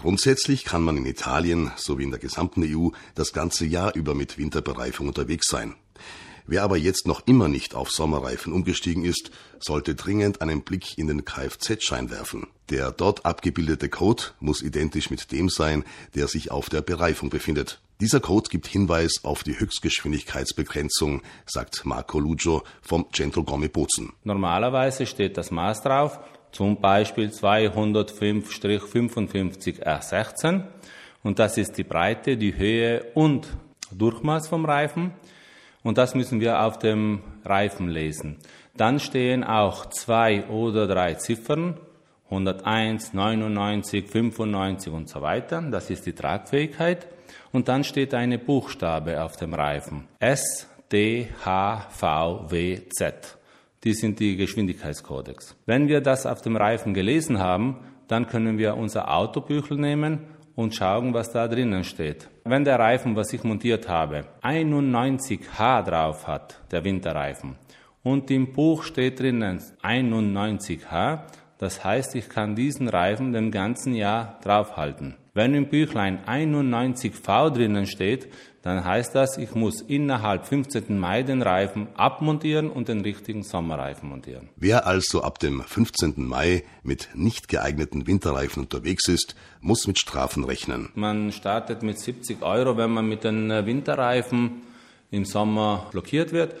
Grundsätzlich 0.00 0.64
kann 0.64 0.82
man 0.82 0.96
in 0.96 1.06
Italien 1.06 1.72
sowie 1.74 2.04
in 2.04 2.10
der 2.10 2.20
gesamten 2.20 2.62
EU 2.64 2.90
das 3.16 3.32
ganze 3.32 3.66
Jahr 3.66 3.96
über 3.96 4.14
mit 4.14 4.38
Winterbereifung 4.38 5.08
unterwegs 5.08 5.48
sein. 5.48 5.74
Wer 6.46 6.62
aber 6.62 6.76
jetzt 6.76 7.08
noch 7.08 7.26
immer 7.26 7.48
nicht 7.48 7.74
auf 7.74 7.90
Sommerreifen 7.90 8.52
umgestiegen 8.52 9.04
ist, 9.04 9.32
sollte 9.58 9.96
dringend 9.96 10.40
einen 10.40 10.62
Blick 10.62 10.96
in 10.96 11.08
den 11.08 11.24
Kfz-Schein 11.24 12.10
werfen. 12.10 12.46
Der 12.70 12.92
dort 12.92 13.26
abgebildete 13.26 13.88
Code 13.88 14.22
muss 14.38 14.62
identisch 14.62 15.10
mit 15.10 15.32
dem 15.32 15.48
sein, 15.48 15.84
der 16.14 16.28
sich 16.28 16.52
auf 16.52 16.70
der 16.70 16.80
Bereifung 16.80 17.28
befindet. 17.28 17.80
Dieser 18.00 18.20
Code 18.20 18.50
gibt 18.50 18.68
Hinweis 18.68 19.24
auf 19.24 19.42
die 19.42 19.58
Höchstgeschwindigkeitsbegrenzung, 19.58 21.22
sagt 21.44 21.84
Marco 21.84 22.20
Luggio 22.20 22.62
vom 22.80 23.06
Centro 23.12 23.42
Gomme 23.42 23.68
Bozen. 23.68 24.12
Normalerweise 24.22 25.06
steht 25.06 25.36
das 25.36 25.50
Maß 25.50 25.82
drauf, 25.82 26.20
zum 26.52 26.80
Beispiel 26.80 27.28
205-55 27.28 29.84
R16 29.84 30.62
und 31.22 31.38
das 31.38 31.58
ist 31.58 31.78
die 31.78 31.84
Breite, 31.84 32.36
die 32.36 32.56
Höhe 32.56 33.04
und 33.14 33.48
Durchmaß 33.92 34.48
vom 34.48 34.64
Reifen 34.64 35.12
und 35.82 35.98
das 35.98 36.14
müssen 36.14 36.40
wir 36.40 36.62
auf 36.62 36.78
dem 36.78 37.22
Reifen 37.44 37.88
lesen. 37.88 38.36
Dann 38.76 39.00
stehen 39.00 39.42
auch 39.42 39.86
zwei 39.86 40.46
oder 40.46 40.86
drei 40.86 41.14
Ziffern, 41.14 41.80
101, 42.30 43.14
99, 43.14 44.06
95 44.06 44.92
und 44.92 45.08
so 45.08 45.22
weiter. 45.22 45.62
Das 45.62 45.90
ist 45.90 46.06
die 46.06 46.12
Tragfähigkeit. 46.12 47.08
Und 47.52 47.68
dann 47.68 47.84
steht 47.84 48.14
eine 48.14 48.38
Buchstabe 48.38 49.22
auf 49.22 49.36
dem 49.36 49.54
Reifen. 49.54 50.06
S, 50.18 50.68
D, 50.92 51.28
H, 51.44 51.86
V, 51.90 52.50
W, 52.50 52.80
Z. 52.90 53.37
Die 53.84 53.94
sind 53.94 54.18
die 54.18 54.36
Geschwindigkeitskodex. 54.36 55.56
Wenn 55.66 55.88
wir 55.88 56.00
das 56.00 56.26
auf 56.26 56.42
dem 56.42 56.56
Reifen 56.56 56.94
gelesen 56.94 57.38
haben, 57.38 57.78
dann 58.08 58.26
können 58.26 58.58
wir 58.58 58.76
unser 58.76 59.14
Autobüchel 59.14 59.76
nehmen 59.78 60.20
und 60.56 60.74
schauen, 60.74 61.14
was 61.14 61.30
da 61.30 61.46
drinnen 61.46 61.84
steht. 61.84 62.28
Wenn 62.44 62.64
der 62.64 62.80
Reifen, 62.80 63.14
was 63.14 63.32
ich 63.32 63.44
montiert 63.44 63.88
habe, 63.88 64.24
91H 64.42 65.82
drauf 65.82 66.26
hat, 66.26 66.60
der 66.72 66.82
Winterreifen, 66.84 67.56
und 68.02 68.30
im 68.30 68.52
Buch 68.52 68.82
steht 68.82 69.20
drinnen 69.20 69.60
91H, 69.82 71.20
das 71.58 71.84
heißt, 71.84 72.14
ich 72.14 72.28
kann 72.28 72.54
diesen 72.54 72.88
Reifen 72.88 73.32
den 73.32 73.50
ganzen 73.50 73.94
Jahr 73.94 74.38
draufhalten. 74.42 75.16
Wenn 75.34 75.54
im 75.54 75.68
Büchlein 75.68 76.24
91V 76.24 77.50
drinnen 77.50 77.86
steht, 77.86 78.28
dann 78.68 78.84
heißt 78.84 79.14
das, 79.14 79.38
ich 79.38 79.54
muss 79.54 79.80
innerhalb 79.80 80.46
15. 80.46 80.98
Mai 80.98 81.22
den 81.22 81.42
Reifen 81.42 81.88
abmontieren 81.96 82.70
und 82.70 82.88
den 82.88 83.00
richtigen 83.00 83.42
Sommerreifen 83.42 84.08
montieren. 84.08 84.48
Wer 84.56 84.86
also 84.86 85.22
ab 85.22 85.38
dem 85.38 85.62
15. 85.62 86.14
Mai 86.18 86.64
mit 86.82 87.08
nicht 87.14 87.48
geeigneten 87.48 88.06
Winterreifen 88.06 88.64
unterwegs 88.64 89.08
ist, 89.08 89.34
muss 89.60 89.86
mit 89.86 89.98
Strafen 89.98 90.44
rechnen. 90.44 90.90
Man 90.94 91.32
startet 91.32 91.82
mit 91.82 91.98
70 91.98 92.42
Euro, 92.42 92.76
wenn 92.76 92.90
man 92.90 93.08
mit 93.08 93.24
den 93.24 93.48
Winterreifen 93.48 94.62
im 95.10 95.24
Sommer 95.24 95.86
blockiert 95.90 96.32
wird. 96.32 96.54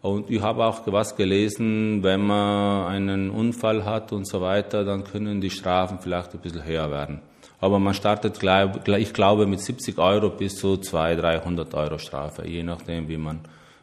Und 0.00 0.30
ich 0.30 0.42
habe 0.42 0.64
auch 0.64 0.82
was 0.86 1.14
gelesen, 1.14 2.02
wenn 2.02 2.26
man 2.26 2.86
einen 2.88 3.30
Unfall 3.30 3.84
hat 3.84 4.12
und 4.12 4.26
so 4.26 4.40
weiter, 4.40 4.84
dann 4.84 5.04
können 5.04 5.40
die 5.40 5.50
Strafen 5.50 6.00
vielleicht 6.00 6.34
ein 6.34 6.40
bisschen 6.40 6.64
höher 6.64 6.90
werden. 6.90 7.20
Aber 7.62 7.78
man 7.78 7.94
startet, 7.94 8.42
ich 8.42 9.12
glaube, 9.12 9.46
mit 9.46 9.60
70 9.60 9.96
Euro 9.98 10.30
bis 10.30 10.56
zu 10.56 10.78
200, 10.78 11.22
300 11.22 11.74
Euro 11.74 11.98
Strafe, 11.98 12.44
je 12.44 12.64
nachdem, 12.64 13.06
wie 13.06 13.16
man 13.16 13.38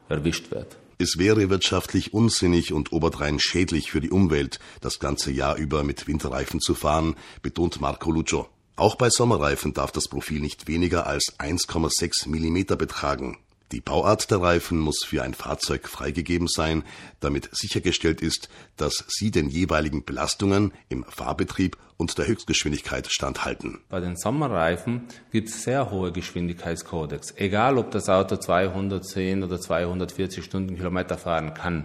erwischt 0.09 0.51
wird. 0.51 0.75
Es 0.97 1.17
wäre 1.17 1.49
wirtschaftlich 1.49 2.13
unsinnig 2.13 2.73
und 2.73 2.91
oberdrein 2.91 3.39
schädlich 3.39 3.89
für 3.89 4.01
die 4.01 4.09
Umwelt, 4.09 4.59
das 4.81 4.99
ganze 4.99 5.31
Jahr 5.31 5.55
über 5.55 5.85
mit 5.85 6.07
Winterreifen 6.07 6.59
zu 6.59 6.75
fahren, 6.75 7.15
betont 7.41 7.79
Marco 7.79 8.11
Lucio. 8.11 8.49
Auch 8.75 8.95
bei 8.95 9.09
Sommerreifen 9.09 9.73
darf 9.73 9.93
das 9.93 10.09
Profil 10.09 10.41
nicht 10.41 10.67
weniger 10.67 11.07
als 11.07 11.39
1,6 11.39 12.27
Millimeter 12.27 12.75
betragen. 12.75 13.37
Die 13.71 13.81
Bauart 13.81 14.31
der 14.31 14.41
Reifen 14.41 14.79
muss 14.79 15.05
für 15.05 15.21
ein 15.21 15.35
Fahrzeug 15.35 15.87
freigegeben 15.87 16.47
sein, 16.47 16.83
damit 17.19 17.49
sichergestellt 17.51 18.21
ist, 18.21 18.49
dass 18.77 19.05
sie 19.07 19.29
den 19.29 19.47
jeweiligen 19.49 20.03
Belastungen 20.03 20.73
im 20.89 21.03
Fahrbetrieb 21.03 21.77
und 21.95 22.17
der 22.17 22.25
Höchstgeschwindigkeit 22.25 23.11
standhalten. 23.11 23.79
Bei 23.89 23.99
den 23.99 24.15
Sommerreifen 24.15 25.03
gibt 25.31 25.49
es 25.49 25.63
sehr 25.63 25.91
hohe 25.91 26.11
Geschwindigkeitskodex. 26.11 27.35
Egal, 27.37 27.77
ob 27.77 27.91
das 27.91 28.09
Auto 28.09 28.37
210 28.37 29.43
oder 29.43 29.59
240 29.59 30.43
Stundenkilometer 30.43 31.17
fahren 31.17 31.53
kann. 31.53 31.83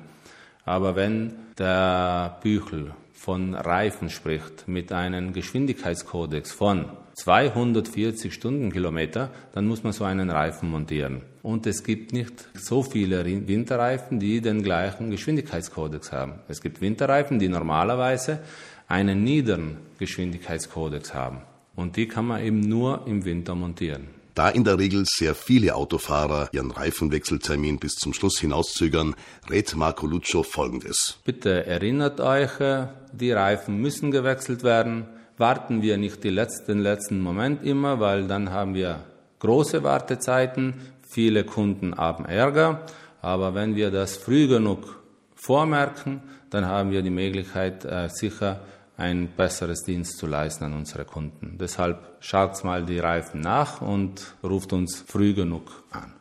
Aber 0.64 0.96
wenn 0.96 1.34
der 1.58 2.38
Büchel 2.42 2.94
von 3.12 3.54
Reifen 3.54 4.08
spricht 4.08 4.68
mit 4.68 4.90
einem 4.90 5.34
Geschwindigkeitskodex 5.34 6.52
von 6.52 6.88
240 7.14 8.32
Stundenkilometer, 8.32 9.30
dann 9.52 9.66
muss 9.66 9.82
man 9.82 9.92
so 9.92 10.04
einen 10.04 10.30
Reifen 10.30 10.70
montieren. 10.70 11.22
Und 11.42 11.66
es 11.66 11.84
gibt 11.84 12.12
nicht 12.12 12.48
so 12.54 12.82
viele 12.82 13.24
Winterreifen, 13.24 14.18
die 14.20 14.40
den 14.40 14.62
gleichen 14.62 15.10
Geschwindigkeitskodex 15.10 16.12
haben. 16.12 16.34
Es 16.48 16.60
gibt 16.60 16.80
Winterreifen, 16.80 17.38
die 17.38 17.48
normalerweise 17.48 18.40
einen 18.88 19.24
niederen 19.24 19.78
Geschwindigkeitskodex 19.98 21.14
haben. 21.14 21.42
Und 21.76 21.96
die 21.96 22.06
kann 22.06 22.26
man 22.26 22.42
eben 22.42 22.60
nur 22.60 23.06
im 23.06 23.24
Winter 23.24 23.54
montieren. 23.54 24.08
Da 24.34 24.48
in 24.48 24.64
der 24.64 24.78
Regel 24.80 25.04
sehr 25.06 25.36
viele 25.36 25.76
Autofahrer 25.76 26.48
ihren 26.50 26.72
Reifenwechseltermin 26.72 27.78
bis 27.78 27.94
zum 27.94 28.12
Schluss 28.12 28.40
hinauszögern, 28.40 29.14
rät 29.48 29.76
Marco 29.76 30.08
Luccio 30.08 30.42
folgendes. 30.42 31.18
Bitte 31.24 31.66
erinnert 31.66 32.20
euch, 32.20 32.50
die 33.12 33.30
Reifen 33.30 33.80
müssen 33.80 34.10
gewechselt 34.10 34.64
werden. 34.64 35.06
Warten 35.36 35.82
wir 35.82 35.96
nicht 35.96 36.22
den 36.22 36.34
letzten, 36.34 36.80
letzten 36.80 37.20
Moment 37.20 37.64
immer, 37.64 37.98
weil 37.98 38.26
dann 38.28 38.50
haben 38.50 38.74
wir 38.74 39.00
große 39.40 39.82
Wartezeiten. 39.82 40.74
Viele 41.02 41.44
Kunden 41.44 41.96
haben 41.96 42.24
Ärger. 42.24 42.80
Aber 43.20 43.54
wenn 43.54 43.74
wir 43.74 43.90
das 43.90 44.16
früh 44.16 44.46
genug 44.46 45.02
vormerken, 45.34 46.22
dann 46.50 46.66
haben 46.66 46.90
wir 46.90 47.02
die 47.02 47.10
Möglichkeit, 47.10 47.84
äh, 47.84 48.08
sicher 48.08 48.60
ein 48.96 49.28
besseres 49.36 49.82
Dienst 49.82 50.18
zu 50.18 50.26
leisten 50.26 50.64
an 50.64 50.74
unsere 50.74 51.04
Kunden. 51.04 51.58
Deshalb 51.58 51.98
schaut 52.20 52.62
mal 52.62 52.84
die 52.84 52.98
Reifen 52.98 53.40
nach 53.40 53.80
und 53.80 54.34
ruft 54.42 54.72
uns 54.72 55.02
früh 55.06 55.34
genug 55.34 55.82
an. 55.90 56.12